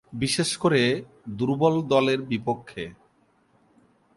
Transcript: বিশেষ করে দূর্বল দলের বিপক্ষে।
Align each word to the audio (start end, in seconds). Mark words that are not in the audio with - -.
বিশেষ 0.13 0.49
করে 0.57 0.81
দূর্বল 1.29 1.75
দলের 1.81 2.19
বিপক্ষে। 2.21 2.85